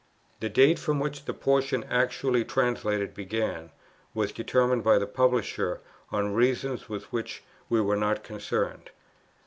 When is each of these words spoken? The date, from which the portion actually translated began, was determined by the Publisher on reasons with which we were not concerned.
The 0.39 0.49
date, 0.49 0.79
from 0.79 0.99
which 0.99 1.25
the 1.25 1.33
portion 1.35 1.83
actually 1.83 2.43
translated 2.43 3.13
began, 3.13 3.69
was 4.15 4.31
determined 4.31 4.83
by 4.83 4.97
the 4.97 5.05
Publisher 5.05 5.79
on 6.11 6.33
reasons 6.33 6.89
with 6.89 7.03
which 7.13 7.43
we 7.69 7.81
were 7.81 7.97
not 7.97 8.23
concerned. 8.23 8.89